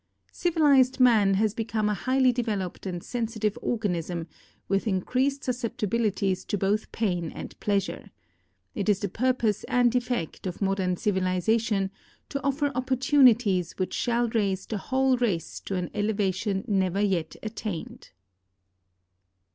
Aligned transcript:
Civilized 0.31 0.99
man 0.99 1.35
has 1.35 1.53
become 1.53 1.87
a 1.87 1.93
highly 1.93 2.31
developed 2.33 2.87
and 2.87 3.03
sensitive 3.03 3.55
organism, 3.61 4.27
with 4.67 4.87
in 4.87 4.99
creased 5.01 5.43
susceptibilities 5.43 6.43
to 6.43 6.57
both 6.57 6.91
pain 6.91 7.31
and 7.35 7.53
pleasure. 7.59 8.09
It 8.73 8.89
is 8.89 8.97
the 8.97 9.07
pur 9.09 9.33
pose 9.33 9.63
and 9.65 9.93
effect 9.95 10.47
of 10.47 10.59
modern 10.59 10.97
civilization 10.97 11.91
to 12.29 12.41
offer 12.41 12.71
opportunities 12.73 13.73
which 13.77 13.93
shall 13.93 14.27
raise 14.29 14.65
the 14.65 14.79
whole 14.79 15.17
race 15.17 15.59
to 15.65 15.75
an 15.75 15.91
elevation 15.93 16.65
never 16.67 16.99
yet 17.01 17.35
attained. 17.43 18.09